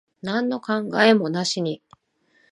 [0.23, 1.83] なんの考えもなしに。